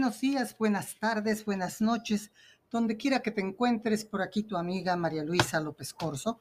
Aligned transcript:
Buenos 0.00 0.22
días, 0.22 0.56
buenas 0.56 0.96
tardes, 0.98 1.44
buenas 1.44 1.82
noches, 1.82 2.30
donde 2.70 2.96
quiera 2.96 3.20
que 3.20 3.32
te 3.32 3.42
encuentres, 3.42 4.06
por 4.06 4.22
aquí 4.22 4.44
tu 4.44 4.56
amiga 4.56 4.96
María 4.96 5.22
Luisa 5.22 5.60
López 5.60 5.92
Corso, 5.92 6.40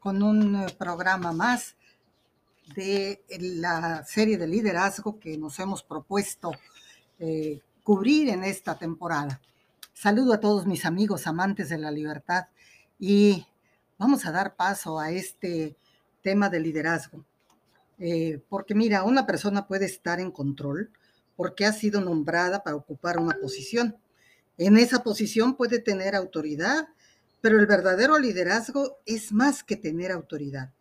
con 0.00 0.22
un 0.22 0.56
eh, 0.56 0.66
programa 0.78 1.30
más 1.32 1.76
de 2.74 3.22
la 3.38 4.02
serie 4.06 4.38
de 4.38 4.46
liderazgo 4.46 5.20
que 5.20 5.36
nos 5.36 5.58
hemos 5.58 5.82
propuesto 5.82 6.52
eh, 7.18 7.60
cubrir 7.82 8.30
en 8.30 8.44
esta 8.44 8.78
temporada. 8.78 9.42
Saludo 9.92 10.32
a 10.32 10.40
todos 10.40 10.64
mis 10.66 10.86
amigos 10.86 11.26
amantes 11.26 11.68
de 11.68 11.76
la 11.76 11.90
libertad 11.90 12.46
y 12.98 13.46
vamos 13.98 14.24
a 14.24 14.32
dar 14.32 14.56
paso 14.56 14.98
a 14.98 15.10
este 15.10 15.76
tema 16.22 16.48
de 16.48 16.60
liderazgo. 16.60 17.22
Eh, 17.98 18.40
porque 18.48 18.74
mira, 18.74 19.04
una 19.04 19.26
persona 19.26 19.66
puede 19.66 19.84
estar 19.84 20.18
en 20.18 20.30
control, 20.30 20.90
porque 21.36 21.66
ha 21.66 21.72
sido 21.72 22.00
nombrada 22.00 22.62
para 22.62 22.76
ocupar 22.76 23.18
una 23.18 23.36
posición. 23.40 23.96
En 24.58 24.76
esa 24.76 25.02
posición 25.02 25.56
puede 25.56 25.78
tener 25.78 26.14
autoridad, 26.14 26.88
pero 27.40 27.60
el 27.60 27.66
verdadero 27.66 28.18
liderazgo 28.18 28.98
es 29.04 29.32
más 29.32 29.62
que 29.62 29.76
tener 29.76 30.10
autoridad, 30.10 30.72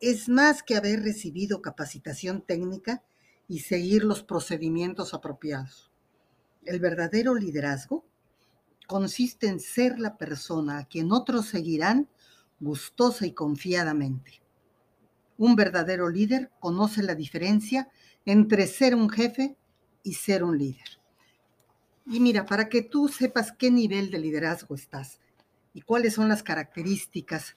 es 0.00 0.28
más 0.28 0.62
que 0.62 0.76
haber 0.76 1.02
recibido 1.02 1.62
capacitación 1.62 2.42
técnica 2.42 3.02
y 3.48 3.60
seguir 3.60 4.04
los 4.04 4.22
procedimientos 4.22 5.14
apropiados. 5.14 5.90
El 6.64 6.80
verdadero 6.80 7.34
liderazgo 7.34 8.04
consiste 8.86 9.46
en 9.46 9.60
ser 9.60 9.98
la 9.98 10.18
persona 10.18 10.78
a 10.78 10.84
quien 10.84 11.12
otros 11.12 11.46
seguirán 11.46 12.08
gustosa 12.58 13.26
y 13.26 13.32
confiadamente. 13.32 14.42
Un 15.38 15.56
verdadero 15.56 16.10
líder 16.10 16.50
conoce 16.60 17.02
la 17.02 17.14
diferencia 17.14 17.88
entre 18.26 18.66
ser 18.66 18.94
un 18.94 19.08
jefe 19.08 19.56
y 20.02 20.14
ser 20.14 20.44
un 20.44 20.58
líder. 20.58 21.00
Y 22.06 22.20
mira, 22.20 22.46
para 22.46 22.68
que 22.68 22.82
tú 22.82 23.08
sepas 23.08 23.52
qué 23.52 23.70
nivel 23.70 24.10
de 24.10 24.18
liderazgo 24.18 24.74
estás 24.74 25.20
y 25.74 25.82
cuáles 25.82 26.14
son 26.14 26.28
las 26.28 26.42
características 26.42 27.56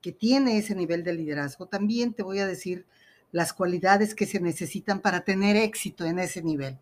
que 0.00 0.12
tiene 0.12 0.58
ese 0.58 0.74
nivel 0.74 1.02
de 1.02 1.14
liderazgo, 1.14 1.66
también 1.66 2.12
te 2.12 2.22
voy 2.22 2.38
a 2.38 2.46
decir 2.46 2.86
las 3.32 3.52
cualidades 3.52 4.14
que 4.14 4.26
se 4.26 4.38
necesitan 4.38 5.00
para 5.00 5.24
tener 5.24 5.56
éxito 5.56 6.04
en 6.04 6.18
ese 6.18 6.42
nivel. 6.42 6.78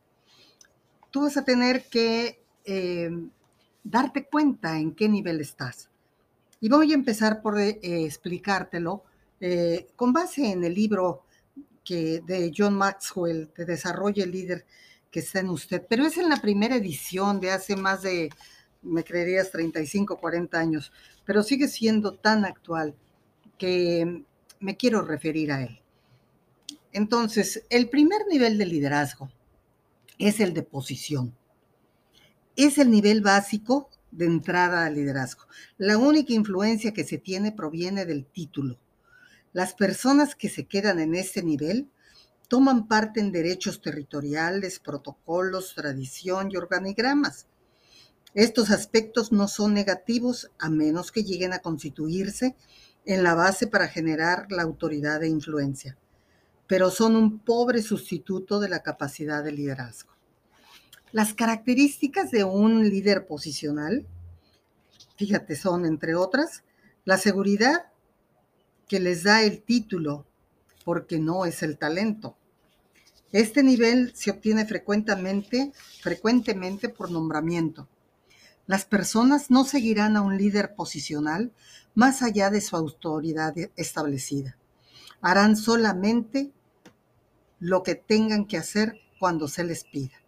Tú 1.11 1.23
vas 1.23 1.37
a 1.37 1.45
tener 1.45 1.85
que 1.85 2.43
eh, 2.65 3.11
darte 3.85 4.27
cuenta 4.27 4.79
en 4.79 4.95
qué 4.95 5.09
nivel 5.09 5.41
estás. 5.41 5.89
Y 6.61 6.69
voy 6.69 6.93
a 6.93 6.95
empezar 6.95 7.43
por 7.43 7.59
eh, 7.59 7.79
explicártelo 7.83 9.03
eh, 9.41 9.89
con 9.97 10.13
base 10.13 10.53
en 10.53 10.63
el 10.63 10.75
libro 10.75 11.25
que 11.85 12.21
de 12.21 12.53
John 12.57 12.75
Maxwell, 12.75 13.51
de 13.57 13.65
Desarrollo 13.65 14.25
el 14.25 14.31
Líder 14.31 14.67
que 15.11 15.21
está 15.21 15.41
en 15.41 15.51
usted, 15.51 15.85
pero 15.89 16.07
es 16.07 16.17
en 16.17 16.29
la 16.29 16.41
primera 16.41 16.77
edición 16.77 17.39
de 17.41 17.51
hace 17.51 17.77
más 17.77 18.03
de, 18.03 18.31
me 18.83 19.05
creerías, 19.05 19.51
35, 19.51 20.19
40 20.19 20.59
años, 20.59 20.93
pero 21.25 21.43
sigue 21.43 21.69
siendo 21.69 22.15
tan 22.15 22.45
actual 22.45 22.95
que 23.59 24.25
me 24.59 24.77
quiero 24.77 25.03
referir 25.03 25.53
a 25.53 25.63
él. 25.63 25.81
Entonces, 26.93 27.65
el 27.71 27.89
primer 27.89 28.27
nivel 28.29 28.59
de 28.59 28.67
liderazgo 28.67 29.31
es 30.19 30.41
el 30.41 30.55
de 30.55 30.63
posición. 30.63 31.35
Es 32.57 32.79
el 32.79 32.91
nivel 32.91 33.23
básico 33.23 33.89
de 34.11 34.27
entrada 34.27 34.85
al 34.85 34.95
liderazgo. 34.95 35.45
La 35.79 35.97
única 35.97 36.33
influencia 36.35 36.93
que 36.93 37.05
se 37.05 37.19
tiene 37.19 37.51
proviene 37.51 38.05
del 38.05 38.27
título. 38.27 38.79
Las 39.53 39.75
personas 39.75 40.35
que 40.35 40.49
se 40.49 40.67
quedan 40.67 40.99
en 40.99 41.15
ese 41.15 41.43
nivel 41.43 41.89
toman 42.49 42.89
parte 42.89 43.21
en 43.21 43.33
derechos 43.33 43.81
territoriales, 43.81 44.79
protocolos, 44.79 45.75
tradición 45.75 46.51
y 46.51 46.57
organigramas. 46.57 47.47
Estos 48.35 48.71
aspectos 48.71 49.31
no 49.31 49.49
son 49.49 49.75
negativos 49.75 50.51
a 50.59 50.71
menos 50.71 51.13
que 51.13 51.23
lleguen 51.23 51.53
a 51.53 51.61
constituirse 51.61 52.57
en 53.05 53.23
la 53.23 53.35
base 53.35 53.67
para 53.67 53.89
generar 53.89 54.47
la 54.51 54.63
autoridad 54.63 55.23
e 55.23 55.29
influencia, 55.29 55.99
pero 56.67 56.91
son 56.91 57.17
un 57.17 57.41
pobre 57.41 57.83
sustituto 57.83 58.59
de 58.59 58.71
la 58.71 58.83
capacidad 58.83 59.45
de 59.45 59.53
liderazgo. 59.53 60.13
Las 61.11 61.35
características 61.35 62.31
de 62.31 62.45
un 62.45 62.89
líder 62.89 63.27
posicional, 63.27 64.07
fíjate, 65.17 65.57
son 65.57 65.85
entre 65.85 66.15
otras, 66.15 66.65
la 67.05 67.19
seguridad, 67.19 67.92
que 68.93 69.01
les 69.01 69.23
da 69.23 69.43
el 69.43 69.63
título 69.63 70.27
porque 70.85 71.19
no 71.19 71.47
es 71.47 71.63
el 71.63 71.79
talento. 71.79 72.37
Este 73.33 73.63
nivel 73.63 74.13
se 74.15 74.31
obtiene 74.31 74.67
frecuentemente, 74.67 75.73
frecuentemente 76.03 76.91
por 76.91 77.11
nombramiento. 77.11 77.89
Las 78.67 78.85
personas 78.85 79.51
no 79.51 79.65
seguirán 79.65 80.19
a 80.19 80.21
un 80.21 80.37
líder 80.37 80.75
posicional 80.75 81.53
más 81.95 82.21
allá 82.21 82.51
de 82.51 82.61
su 82.61 82.77
autoridad 82.77 83.55
establecida. 83.77 84.59
Harán 85.23 85.57
solamente 85.57 86.53
lo 87.61 87.83
que 87.83 87.95
tengan 87.95 88.45
que 88.45 88.59
hacer 88.59 89.01
cuando 89.19 89.49
se 89.49 89.65
les 89.65 89.85
pida. 89.85 90.23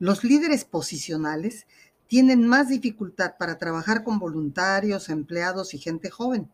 Los 0.00 0.24
líderes 0.24 0.64
posicionales 0.64 1.68
tienen 2.08 2.44
más 2.44 2.70
dificultad 2.70 3.36
para 3.38 3.56
trabajar 3.56 4.02
con 4.02 4.18
voluntarios, 4.18 5.10
empleados 5.10 5.74
y 5.74 5.78
gente 5.78 6.10
joven 6.10 6.50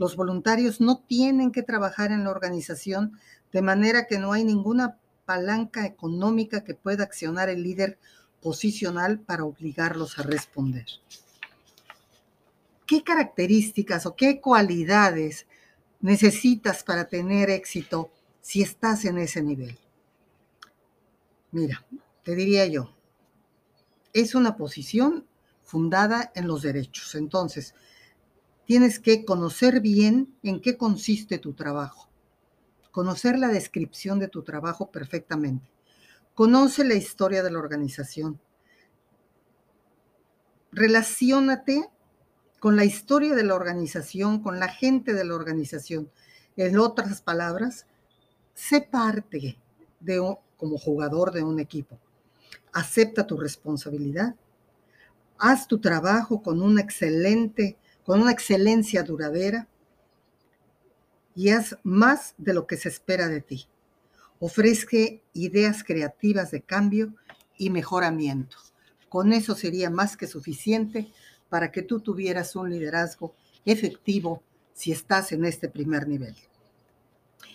los 0.00 0.16
voluntarios 0.16 0.80
no 0.80 1.00
tienen 1.00 1.52
que 1.52 1.62
trabajar 1.62 2.10
en 2.10 2.24
la 2.24 2.30
organización 2.30 3.20
de 3.52 3.60
manera 3.60 4.06
que 4.06 4.18
no 4.18 4.32
hay 4.32 4.44
ninguna 4.44 4.96
palanca 5.26 5.84
económica 5.84 6.64
que 6.64 6.72
pueda 6.72 7.04
accionar 7.04 7.50
el 7.50 7.62
líder 7.62 7.98
posicional 8.40 9.20
para 9.20 9.44
obligarlos 9.44 10.18
a 10.18 10.22
responder. 10.22 10.86
¿Qué 12.86 13.04
características 13.04 14.06
o 14.06 14.16
qué 14.16 14.40
cualidades 14.40 15.46
necesitas 16.00 16.82
para 16.82 17.04
tener 17.04 17.50
éxito 17.50 18.10
si 18.40 18.62
estás 18.62 19.04
en 19.04 19.18
ese 19.18 19.42
nivel? 19.42 19.78
Mira, 21.50 21.84
te 22.22 22.34
diría 22.34 22.64
yo, 22.64 22.90
es 24.14 24.34
una 24.34 24.56
posición 24.56 25.26
fundada 25.62 26.32
en 26.34 26.48
los 26.48 26.62
derechos. 26.62 27.14
Entonces, 27.16 27.74
tienes 28.70 29.00
que 29.00 29.24
conocer 29.24 29.80
bien 29.80 30.32
en 30.44 30.60
qué 30.60 30.76
consiste 30.76 31.38
tu 31.38 31.54
trabajo, 31.54 32.08
conocer 32.92 33.36
la 33.36 33.48
descripción 33.48 34.20
de 34.20 34.28
tu 34.28 34.44
trabajo 34.44 34.92
perfectamente. 34.92 35.68
Conoce 36.34 36.84
la 36.84 36.94
historia 36.94 37.42
de 37.42 37.50
la 37.50 37.58
organización. 37.58 38.38
Relaciónate 40.70 41.90
con 42.60 42.76
la 42.76 42.84
historia 42.84 43.34
de 43.34 43.42
la 43.42 43.56
organización, 43.56 44.40
con 44.40 44.60
la 44.60 44.68
gente 44.68 45.14
de 45.14 45.24
la 45.24 45.34
organización. 45.34 46.08
En 46.56 46.78
otras 46.78 47.22
palabras, 47.22 47.86
sé 48.54 48.82
parte 48.82 49.58
de 49.98 50.36
como 50.56 50.78
jugador 50.78 51.32
de 51.32 51.42
un 51.42 51.58
equipo. 51.58 51.98
Acepta 52.72 53.26
tu 53.26 53.36
responsabilidad. 53.36 54.36
Haz 55.38 55.66
tu 55.66 55.80
trabajo 55.80 56.40
con 56.40 56.62
una 56.62 56.82
excelente 56.82 57.76
con 58.04 58.20
una 58.20 58.32
excelencia 58.32 59.02
duradera 59.02 59.68
y 61.34 61.50
haz 61.50 61.78
más 61.82 62.34
de 62.38 62.54
lo 62.54 62.66
que 62.66 62.76
se 62.76 62.88
espera 62.88 63.28
de 63.28 63.40
ti. 63.40 63.66
Ofrezca 64.38 64.96
ideas 65.32 65.84
creativas 65.84 66.50
de 66.50 66.62
cambio 66.62 67.14
y 67.56 67.70
mejoramiento. 67.70 68.56
Con 69.08 69.32
eso 69.32 69.54
sería 69.54 69.90
más 69.90 70.16
que 70.16 70.26
suficiente 70.26 71.12
para 71.48 71.72
que 71.72 71.82
tú 71.82 72.00
tuvieras 72.00 72.56
un 72.56 72.70
liderazgo 72.70 73.34
efectivo 73.64 74.42
si 74.72 74.92
estás 74.92 75.32
en 75.32 75.44
este 75.44 75.68
primer 75.68 76.08
nivel. 76.08 76.34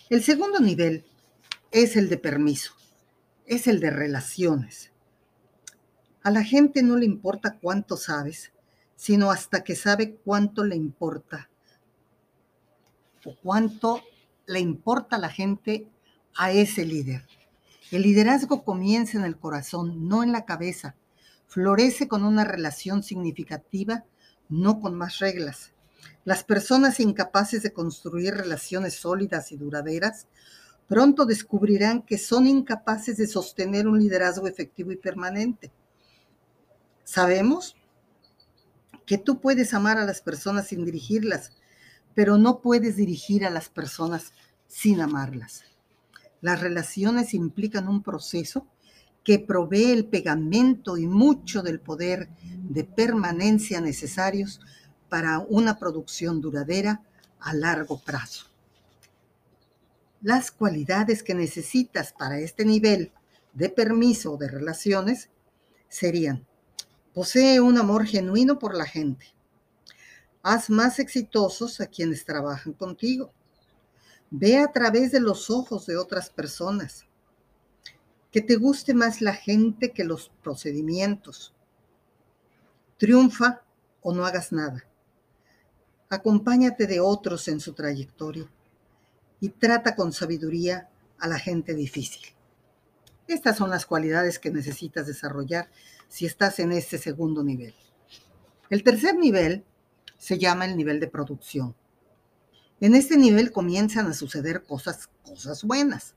El 0.09 0.23
segundo 0.23 0.59
nivel 0.59 1.03
es 1.71 1.95
el 1.95 2.09
de 2.09 2.17
permiso, 2.17 2.73
es 3.47 3.67
el 3.67 3.79
de 3.79 3.89
relaciones. 3.89 4.91
A 6.21 6.29
la 6.31 6.43
gente 6.43 6.83
no 6.83 6.97
le 6.97 7.05
importa 7.05 7.57
cuánto 7.59 7.97
sabes, 7.97 8.51
sino 8.95 9.31
hasta 9.31 9.63
que 9.63 9.75
sabe 9.75 10.15
cuánto 10.15 10.63
le 10.63 10.75
importa 10.75 11.49
o 13.25 13.35
cuánto 13.41 14.01
le 14.45 14.59
importa 14.59 15.15
a 15.15 15.19
la 15.19 15.29
gente 15.29 15.87
a 16.35 16.51
ese 16.51 16.85
líder. 16.85 17.25
El 17.91 18.03
liderazgo 18.03 18.63
comienza 18.63 19.17
en 19.17 19.25
el 19.25 19.37
corazón, 19.37 20.07
no 20.07 20.23
en 20.23 20.31
la 20.31 20.45
cabeza. 20.45 20.95
Florece 21.47 22.07
con 22.07 22.23
una 22.23 22.43
relación 22.43 23.03
significativa, 23.03 24.05
no 24.49 24.79
con 24.79 24.95
más 24.95 25.19
reglas. 25.19 25.71
Las 26.23 26.43
personas 26.43 26.99
incapaces 26.99 27.63
de 27.63 27.73
construir 27.73 28.33
relaciones 28.33 28.95
sólidas 28.95 29.51
y 29.51 29.57
duraderas 29.57 30.27
pronto 30.87 31.25
descubrirán 31.25 32.01
que 32.01 32.17
son 32.17 32.47
incapaces 32.47 33.17
de 33.17 33.27
sostener 33.27 33.87
un 33.87 33.99
liderazgo 33.99 34.47
efectivo 34.47 34.91
y 34.91 34.97
permanente. 34.97 35.71
Sabemos 37.03 37.75
que 39.05 39.17
tú 39.17 39.39
puedes 39.39 39.73
amar 39.73 39.97
a 39.97 40.05
las 40.05 40.21
personas 40.21 40.67
sin 40.67 40.85
dirigirlas, 40.85 41.51
pero 42.13 42.37
no 42.37 42.61
puedes 42.61 42.95
dirigir 42.95 43.45
a 43.45 43.49
las 43.49 43.69
personas 43.69 44.33
sin 44.67 45.01
amarlas. 45.01 45.63
Las 46.41 46.61
relaciones 46.61 47.33
implican 47.33 47.87
un 47.87 48.03
proceso 48.03 48.67
que 49.23 49.39
provee 49.39 49.91
el 49.91 50.05
pegamento 50.05 50.97
y 50.97 51.07
mucho 51.07 51.63
del 51.63 51.79
poder 51.79 52.29
de 52.43 52.83
permanencia 52.83 53.81
necesarios 53.81 54.61
para 55.09 55.39
una 55.39 55.79
producción 55.79 56.41
duradera 56.41 57.01
a 57.39 57.53
largo 57.53 57.99
plazo. 57.99 58.45
Las 60.21 60.51
cualidades 60.51 61.23
que 61.23 61.33
necesitas 61.33 62.13
para 62.13 62.39
este 62.39 62.65
nivel 62.65 63.11
de 63.53 63.69
permiso 63.69 64.37
de 64.37 64.49
relaciones 64.49 65.29
serían, 65.89 66.45
posee 67.15 67.61
un 67.61 67.77
amor 67.77 68.05
genuino 68.05 68.59
por 68.59 68.75
la 68.75 68.85
gente, 68.85 69.33
haz 70.43 70.69
más 70.69 70.99
exitosos 70.99 71.79
a 71.79 71.87
quienes 71.87 72.25
trabajan 72.25 72.73
contigo, 72.73 73.31
ve 74.29 74.57
a 74.57 74.69
través 74.69 75.13
de 75.13 75.21
los 75.21 75.49
ojos 75.49 75.85
de 75.85 75.95
otras 75.95 76.29
personas, 76.29 77.05
que 78.33 78.41
te 78.41 78.57
guste 78.57 78.93
más 78.93 79.21
la 79.21 79.33
gente 79.33 79.93
que 79.93 80.03
los 80.03 80.29
procedimientos, 80.43 81.55
triunfa 82.97 83.61
o 84.01 84.13
no 84.13 84.25
hagas 84.25 84.51
nada, 84.51 84.83
acompáñate 86.09 86.85
de 86.85 86.99
otros 86.99 87.47
en 87.47 87.61
su 87.61 87.71
trayectoria 87.71 88.51
y 89.39 89.47
trata 89.47 89.95
con 89.95 90.11
sabiduría 90.11 90.89
a 91.17 91.29
la 91.29 91.39
gente 91.39 91.75
difícil. 91.75 92.35
Estas 93.25 93.55
son 93.55 93.69
las 93.69 93.85
cualidades 93.85 94.37
que 94.37 94.51
necesitas 94.51 95.07
desarrollar 95.07 95.69
si 96.07 96.25
estás 96.25 96.59
en 96.59 96.71
este 96.71 96.97
segundo 96.97 97.43
nivel. 97.43 97.73
El 98.69 98.83
tercer 98.83 99.15
nivel 99.15 99.63
se 100.17 100.37
llama 100.37 100.65
el 100.65 100.75
nivel 100.75 100.99
de 100.99 101.07
producción. 101.07 101.75
En 102.81 102.95
este 102.95 103.17
nivel 103.17 103.51
comienzan 103.51 104.07
a 104.07 104.13
suceder 104.13 104.63
cosas, 104.63 105.09
cosas 105.23 105.63
buenas. 105.63 106.15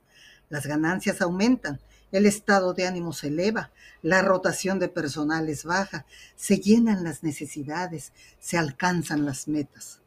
Las 0.48 0.66
ganancias 0.66 1.20
aumentan, 1.20 1.80
el 2.10 2.26
estado 2.26 2.74
de 2.74 2.86
ánimo 2.86 3.12
se 3.12 3.28
eleva, 3.28 3.70
la 4.02 4.22
rotación 4.22 4.78
de 4.78 4.88
personal 4.88 5.48
es 5.48 5.64
baja, 5.64 6.06
se 6.36 6.58
llenan 6.58 7.04
las 7.04 7.22
necesidades, 7.22 8.12
se 8.38 8.56
alcanzan 8.56 9.24
las 9.24 9.46
metas. 9.46 10.00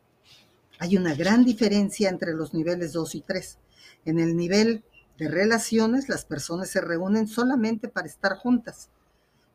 Hay 0.80 0.98
una 0.98 1.14
gran 1.14 1.46
diferencia 1.46 2.10
entre 2.10 2.34
los 2.34 2.54
niveles 2.54 2.92
2 2.92 3.16
y 3.16 3.22
3. 3.22 3.58
En 4.06 4.20
el 4.20 4.36
nivel 4.36 4.84
de 5.20 5.28
relaciones, 5.28 6.10
las 6.10 6.26
personas 6.26 6.70
se 6.70 6.82
reúnen 6.82 7.28
solamente 7.28 7.88
para 7.88 8.08
estar 8.08 8.36
juntas. 8.36 8.90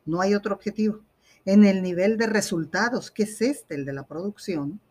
No 0.07 0.21
hay 0.21 0.33
otro 0.33 0.55
objetivo. 0.55 1.01
En 1.45 1.63
el 1.63 1.81
nivel 1.81 2.17
de 2.17 2.27
resultados, 2.27 3.11
que 3.11 3.23
es 3.23 3.41
este, 3.41 3.75
el 3.75 3.85
de 3.85 3.93
la 3.93 4.07
producción, 4.07 4.81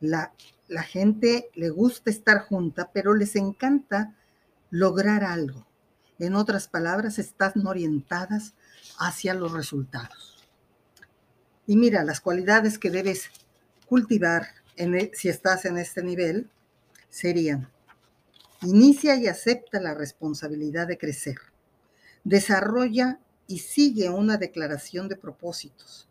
la, 0.00 0.32
la 0.68 0.82
gente 0.82 1.50
le 1.54 1.70
gusta 1.70 2.10
estar 2.10 2.40
junta, 2.40 2.90
pero 2.92 3.14
les 3.14 3.36
encanta 3.36 4.16
lograr 4.70 5.24
algo. 5.24 5.66
En 6.18 6.34
otras 6.34 6.68
palabras, 6.68 7.18
están 7.18 7.66
orientadas 7.66 8.54
hacia 8.98 9.34
los 9.34 9.52
resultados. 9.52 10.46
Y 11.66 11.76
mira, 11.76 12.04
las 12.04 12.20
cualidades 12.20 12.78
que 12.78 12.90
debes 12.90 13.30
cultivar 13.86 14.48
e, 14.76 15.10
si 15.14 15.28
estás 15.28 15.64
en 15.64 15.78
este 15.78 16.02
nivel 16.02 16.50
serían 17.08 17.68
Inicia 18.62 19.16
y 19.16 19.26
acepta 19.26 19.80
la 19.80 19.94
responsabilidad 19.94 20.86
de 20.86 20.98
crecer. 20.98 21.36
Desarrolla 22.24 23.18
y 23.50 23.58
sigue 23.58 24.08
una 24.08 24.36
declaración 24.36 25.08
de 25.08 25.16
propósitos. 25.16 26.08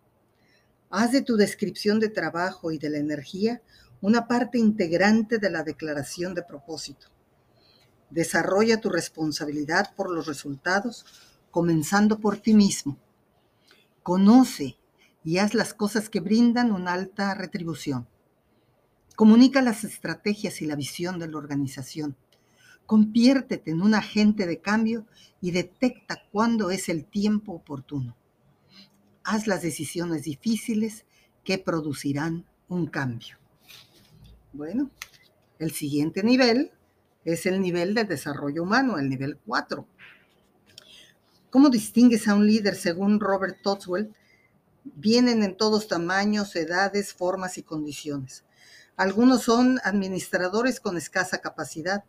Haz 0.90 1.14
de 1.14 1.22
tu 1.22 1.38
descripción 1.38 2.02
de 2.02 2.10
trabajo 2.10 2.70
y 2.74 2.78
de 2.78 2.90
la 2.90 2.98
energía 2.98 3.62
una 4.02 4.28
parte 4.28 4.58
integrante 4.58 5.38
de 5.38 5.50
la 5.50 5.64
declaración 5.64 6.36
de 6.36 6.44
propósito. 6.44 7.08
Desarrolla 8.10 8.82
tu 8.82 8.90
responsabilidad 8.90 9.96
por 9.96 10.12
los 10.12 10.28
resultados, 10.28 11.06
comenzando 11.50 12.20
por 12.20 12.40
ti 12.40 12.54
mismo. 12.54 12.98
Conoce 14.04 14.78
y 15.24 15.38
haz 15.38 15.54
las 15.54 15.74
cosas 15.74 16.10
que 16.10 16.20
brindan 16.20 16.74
una 16.74 16.92
alta 16.92 17.34
retribución. 17.36 18.06
Comunica 19.16 19.62
las 19.62 19.86
estrategias 19.86 20.62
y 20.62 20.66
la 20.66 20.76
visión 20.76 21.20
de 21.20 21.30
la 21.30 21.38
organización 21.38 22.18
Conviértete 22.90 23.70
en 23.70 23.84
un 23.84 23.94
agente 23.94 24.48
de 24.48 24.62
cambio 24.62 25.06
y 25.42 25.52
detecta 25.52 26.24
cuándo 26.32 26.72
es 26.72 26.90
el 26.90 27.06
tiempo 27.06 27.52
oportuno. 27.54 28.18
Haz 29.24 29.46
las 29.46 29.62
decisiones 29.62 30.24
difíciles 30.24 31.06
que 31.44 31.60
producirán 31.60 32.48
un 32.68 32.88
cambio. 32.88 33.38
Bueno, 34.54 34.90
el 35.60 35.70
siguiente 35.70 36.24
nivel 36.24 36.72
es 37.26 37.46
el 37.46 37.62
nivel 37.62 37.94
de 37.94 38.06
desarrollo 38.06 38.64
humano, 38.64 38.98
el 38.98 39.08
nivel 39.08 39.38
4. 39.46 39.86
¿Cómo 41.52 41.70
distingues 41.70 42.28
a 42.28 42.34
un 42.34 42.48
líder 42.48 42.74
según 42.74 43.20
Robert 43.20 43.62
Totswell? 43.62 44.16
Vienen 44.84 45.44
en 45.44 45.56
todos 45.56 45.88
tamaños, 45.88 46.56
edades, 46.56 47.14
formas 47.14 47.60
y 47.60 47.62
condiciones. 47.62 48.46
Algunos 48.98 49.44
son 49.44 49.80
administradores 49.84 50.80
con 50.80 50.98
escasa 50.98 51.38
capacidad, 51.38 52.04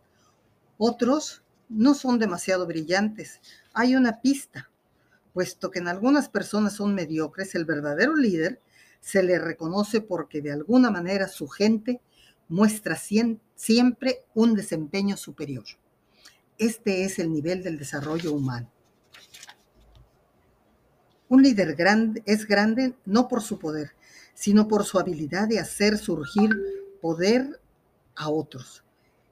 otros 0.83 1.43
no 1.69 1.93
son 1.93 2.17
demasiado 2.17 2.65
brillantes. 2.65 3.39
Hay 3.71 3.95
una 3.95 4.19
pista, 4.19 4.71
puesto 5.31 5.69
que 5.69 5.77
en 5.77 5.87
algunas 5.87 6.27
personas 6.27 6.73
son 6.73 6.95
mediocres, 6.95 7.53
el 7.53 7.65
verdadero 7.65 8.15
líder 8.15 8.59
se 8.99 9.21
le 9.21 9.37
reconoce 9.37 10.01
porque 10.01 10.41
de 10.41 10.51
alguna 10.51 10.89
manera 10.89 11.27
su 11.27 11.47
gente 11.47 12.01
muestra 12.47 12.97
siempre 12.97 14.25
un 14.33 14.55
desempeño 14.55 15.17
superior. 15.17 15.65
Este 16.57 17.03
es 17.03 17.19
el 17.19 17.31
nivel 17.31 17.61
del 17.61 17.77
desarrollo 17.77 18.33
humano. 18.33 18.67
Un 21.29 21.43
líder 21.43 21.75
grande 21.75 22.23
es 22.25 22.47
grande 22.47 22.95
no 23.05 23.27
por 23.27 23.43
su 23.43 23.59
poder, 23.59 23.91
sino 24.33 24.67
por 24.67 24.83
su 24.83 24.97
habilidad 24.97 25.47
de 25.47 25.59
hacer 25.59 25.99
surgir 25.99 26.49
poder 27.01 27.61
a 28.15 28.31
otros. 28.31 28.83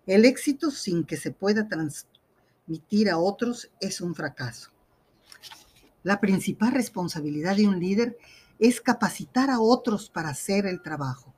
El 0.09 0.25
éxito 0.25 0.71
sin 0.71 1.03
que 1.03 1.17
se 1.17 1.29
pueda 1.29 1.67
transmitir 1.67 3.11
a 3.11 3.19
otros 3.19 3.69
es 3.79 4.01
un 4.01 4.15
fracaso. 4.15 4.71
La 6.01 6.19
principal 6.19 6.71
responsabilidad 6.71 7.55
de 7.55 7.67
un 7.67 7.79
líder 7.79 8.17
es 8.57 8.81
capacitar 8.81 9.51
a 9.51 9.59
otros 9.59 10.09
para 10.09 10.29
hacer 10.29 10.65
el 10.65 10.81
trabajo. 10.81 11.35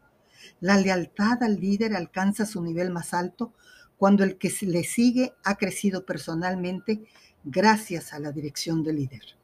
La 0.61 0.77
lealtad 0.77 1.43
al 1.43 1.59
líder 1.59 1.93
alcanza 1.93 2.45
su 2.45 2.63
nivel 2.63 2.91
más 2.91 3.13
alto 3.13 3.51
cuando 3.97 4.23
el 4.23 4.37
que 4.37 4.53
le 4.61 4.85
sigue 4.85 5.33
ha 5.43 5.55
crecido 5.55 6.05
personalmente 6.05 7.03
gracias 7.43 8.13
a 8.13 8.19
la 8.19 8.31
dirección 8.31 8.83
del 8.83 8.95
líder. 8.95 9.35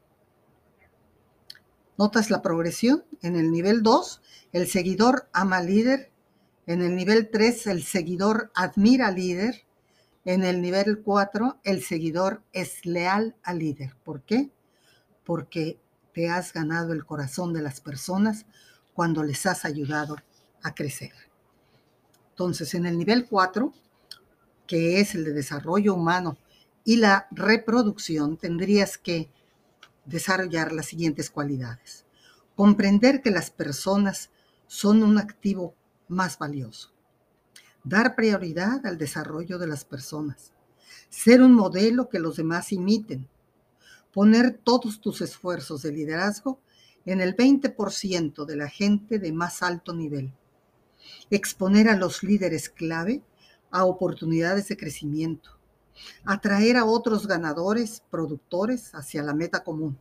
¿Notas 1.98 2.30
la 2.30 2.40
progresión? 2.40 3.04
En 3.20 3.36
el 3.36 3.50
nivel 3.50 3.82
2, 3.82 4.22
el 4.52 4.68
seguidor 4.68 5.28
ama 5.34 5.58
al 5.58 5.66
líder 5.66 6.12
en 6.68 6.82
el 6.82 6.96
nivel 6.96 7.30
3, 7.30 7.66
el 7.68 7.82
seguidor 7.82 8.52
admira 8.54 9.06
al 9.06 9.14
líder. 9.14 9.64
En 10.26 10.44
el 10.44 10.60
nivel 10.60 11.00
4, 11.02 11.60
el 11.64 11.82
seguidor 11.82 12.42
es 12.52 12.84
leal 12.84 13.34
al 13.42 13.60
líder. 13.60 13.96
¿Por 14.04 14.20
qué? 14.20 14.50
Porque 15.24 15.80
te 16.12 16.28
has 16.28 16.52
ganado 16.52 16.92
el 16.92 17.06
corazón 17.06 17.54
de 17.54 17.62
las 17.62 17.80
personas 17.80 18.44
cuando 18.92 19.22
les 19.22 19.46
has 19.46 19.64
ayudado 19.64 20.16
a 20.62 20.74
crecer. 20.74 21.12
Entonces, 22.32 22.74
en 22.74 22.84
el 22.84 22.98
nivel 22.98 23.26
4, 23.26 23.72
que 24.66 25.00
es 25.00 25.14
el 25.14 25.24
de 25.24 25.32
desarrollo 25.32 25.94
humano 25.94 26.36
y 26.84 26.96
la 26.96 27.28
reproducción, 27.30 28.36
tendrías 28.36 28.98
que 28.98 29.30
desarrollar 30.04 30.72
las 30.72 30.84
siguientes 30.84 31.30
cualidades. 31.30 32.04
Comprender 32.54 33.22
que 33.22 33.30
las 33.30 33.50
personas 33.50 34.28
son 34.66 35.02
un 35.02 35.16
activo 35.16 35.74
más 36.08 36.38
valioso. 36.38 36.92
Dar 37.84 38.14
prioridad 38.16 38.84
al 38.84 38.98
desarrollo 38.98 39.58
de 39.58 39.66
las 39.66 39.84
personas. 39.84 40.52
Ser 41.08 41.42
un 41.42 41.54
modelo 41.54 42.08
que 42.08 42.18
los 42.18 42.36
demás 42.36 42.72
imiten. 42.72 43.28
Poner 44.12 44.58
todos 44.62 45.00
tus 45.00 45.20
esfuerzos 45.20 45.82
de 45.82 45.92
liderazgo 45.92 46.60
en 47.04 47.20
el 47.20 47.36
20% 47.36 48.44
de 48.44 48.56
la 48.56 48.68
gente 48.68 49.18
de 49.18 49.32
más 49.32 49.62
alto 49.62 49.94
nivel. 49.94 50.34
Exponer 51.30 51.88
a 51.88 51.96
los 51.96 52.22
líderes 52.22 52.68
clave 52.68 53.22
a 53.70 53.84
oportunidades 53.84 54.68
de 54.68 54.76
crecimiento. 54.76 55.50
Atraer 56.24 56.76
a 56.76 56.84
otros 56.84 57.26
ganadores, 57.26 58.02
productores 58.10 58.94
hacia 58.94 59.22
la 59.22 59.34
meta 59.34 59.64
común. 59.64 59.98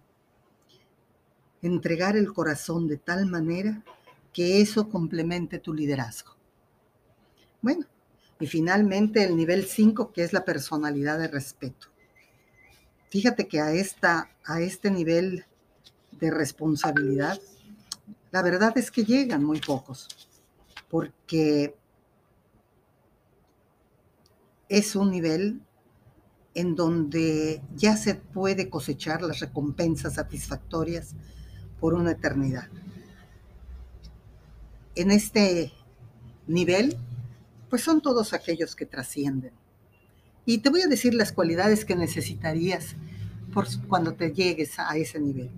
Entregar 1.61 2.15
el 2.15 2.33
corazón 2.33 2.87
de 2.87 2.97
tal 2.97 3.25
manera 3.25 3.83
que 4.37 4.61
eso 4.61 4.87
complemente 4.87 5.57
tu 5.57 5.73
liderazgo. 5.73 6.35
Bueno, 7.59 7.87
y 8.39 8.45
finalmente 8.45 9.23
el 9.23 9.35
nivel 9.35 9.65
5, 9.65 10.11
que 10.11 10.23
es 10.23 10.31
la 10.31 10.45
personalidad 10.45 11.17
de 11.17 11.27
respeto. 11.27 11.87
Fíjate 13.09 13.47
que 13.47 13.61
a, 13.61 13.71
esta, 13.71 14.29
a 14.45 14.61
este 14.61 14.91
nivel 14.91 15.45
de 16.19 16.29
responsabilidad, 16.29 17.39
la 18.29 18.43
verdad 18.43 18.77
es 18.77 18.91
que 18.91 19.05
llegan 19.05 19.43
muy 19.43 19.59
pocos, 19.59 20.07
porque 20.87 21.75
es 24.69 24.95
un 24.95 25.09
nivel 25.09 25.61
en 26.53 26.75
donde 26.75 27.63
ya 27.75 27.97
se 27.97 28.13
puede 28.13 28.69
cosechar 28.69 29.23
las 29.23 29.39
recompensas 29.39 30.13
satisfactorias 30.13 31.15
por 31.79 31.95
una 31.95 32.11
eternidad. 32.11 32.69
En 34.97 35.11
este 35.11 35.71
nivel, 36.47 36.97
pues 37.69 37.83
son 37.83 38.01
todos 38.01 38.33
aquellos 38.33 38.75
que 38.75 38.87
trascienden. 38.87 39.51
Y 40.43 40.57
te 40.57 40.71
voy 40.71 40.81
a 40.81 40.87
decir 40.87 41.13
las 41.13 41.31
cualidades 41.31 41.85
que 41.85 41.95
necesitarías 41.95 42.95
cuando 43.87 44.15
te 44.15 44.33
llegues 44.33 44.79
a 44.79 44.97
ese 44.97 45.19
nivel. 45.19 45.51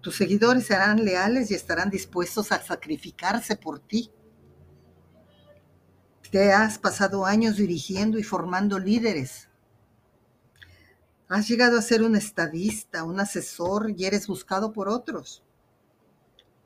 Tus 0.00 0.16
seguidores 0.16 0.64
serán 0.64 1.04
leales 1.04 1.50
y 1.50 1.54
estarán 1.54 1.90
dispuestos 1.90 2.50
a 2.50 2.62
sacrificarse 2.62 3.56
por 3.56 3.78
ti. 3.78 4.10
Te 6.30 6.52
has 6.52 6.78
pasado 6.78 7.26
años 7.26 7.58
dirigiendo 7.58 8.18
y 8.18 8.22
formando 8.22 8.78
líderes. 8.78 9.48
Has 11.28 11.46
llegado 11.46 11.78
a 11.78 11.82
ser 11.82 12.02
un 12.02 12.16
estadista, 12.16 13.04
un 13.04 13.20
asesor 13.20 13.92
y 13.94 14.06
eres 14.06 14.26
buscado 14.26 14.72
por 14.72 14.88
otros. 14.88 15.42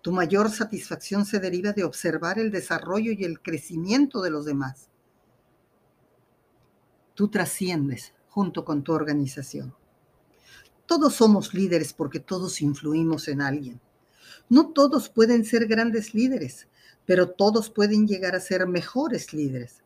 Tu 0.05 0.13
mayor 0.13 0.51
satisfacción 0.51 1.25
se 1.25 1.41
deriva 1.41 1.73
de 1.73 1.83
observar 1.83 2.39
el 2.39 2.51
desarrollo 2.51 3.13
y 3.13 3.25
el 3.25 3.41
crecimiento 3.41 4.21
de 4.21 4.29
los 4.29 4.45
demás. 4.45 4.91
Tú 7.15 7.29
trasciendes 7.29 8.13
junto 8.29 8.67
con 8.67 8.83
tu 8.85 8.93
organización. 8.93 9.75
Todos 10.85 11.15
somos 11.15 11.55
líderes 11.55 11.95
porque 11.95 12.21
todos 12.21 12.61
influimos 12.61 13.29
en 13.29 13.41
alguien. 13.41 13.81
No 14.51 14.75
todos 14.75 15.09
pueden 15.09 15.47
ser 15.47 15.67
grandes 15.67 16.13
líderes, 16.13 16.69
pero 17.07 17.31
todos 17.31 17.71
pueden 17.71 18.07
llegar 18.07 18.35
a 18.35 18.41
ser 18.41 18.67
mejores 18.67 19.33
líderes. 19.33 19.83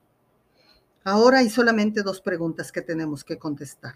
Ahora 1.05 1.39
hay 1.39 1.49
solamente 1.49 2.03
dos 2.03 2.21
preguntas 2.21 2.73
que 2.73 2.83
tenemos 2.83 3.23
que 3.23 3.39
contestar. 3.39 3.95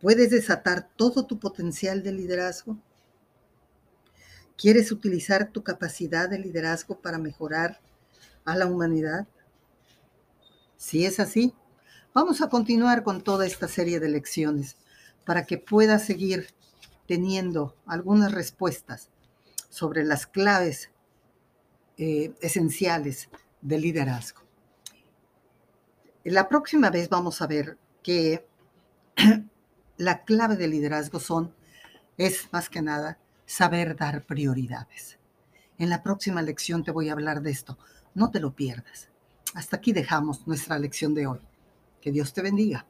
¿Puedes 0.00 0.30
desatar 0.30 0.88
todo 0.96 1.26
tu 1.26 1.38
potencial 1.38 2.02
de 2.02 2.12
liderazgo? 2.12 2.78
¿Quieres 4.60 4.92
utilizar 4.92 5.52
tu 5.52 5.62
capacidad 5.64 6.28
de 6.28 6.38
liderazgo 6.38 7.00
para 7.00 7.16
mejorar 7.16 7.80
a 8.44 8.54
la 8.54 8.66
humanidad? 8.66 9.26
Si 10.76 11.06
es 11.06 11.18
así, 11.18 11.54
vamos 12.12 12.42
a 12.42 12.50
continuar 12.50 13.02
con 13.02 13.22
toda 13.22 13.46
esta 13.46 13.68
serie 13.68 14.00
de 14.00 14.10
lecciones 14.10 14.76
para 15.24 15.46
que 15.46 15.56
puedas 15.56 16.04
seguir 16.04 16.48
teniendo 17.08 17.74
algunas 17.86 18.32
respuestas 18.32 19.08
sobre 19.70 20.04
las 20.04 20.26
claves 20.26 20.90
eh, 21.96 22.34
esenciales 22.42 23.30
del 23.62 23.80
liderazgo. 23.80 24.42
La 26.22 26.50
próxima 26.50 26.90
vez 26.90 27.08
vamos 27.08 27.40
a 27.40 27.46
ver 27.46 27.78
que 28.02 28.46
la 29.96 30.22
clave 30.24 30.56
del 30.56 30.72
liderazgo 30.72 31.18
son, 31.18 31.54
es 32.18 32.52
más 32.52 32.68
que 32.68 32.82
nada, 32.82 33.19
saber 33.50 33.96
dar 33.96 34.26
prioridades. 34.26 35.18
En 35.76 35.90
la 35.90 36.04
próxima 36.04 36.40
lección 36.40 36.84
te 36.84 36.92
voy 36.92 37.08
a 37.08 37.14
hablar 37.14 37.42
de 37.42 37.50
esto. 37.50 37.78
No 38.14 38.30
te 38.30 38.38
lo 38.38 38.54
pierdas. 38.54 39.08
Hasta 39.54 39.78
aquí 39.78 39.92
dejamos 39.92 40.46
nuestra 40.46 40.78
lección 40.78 41.14
de 41.14 41.26
hoy. 41.26 41.40
Que 42.00 42.12
Dios 42.12 42.32
te 42.32 42.42
bendiga. 42.42 42.86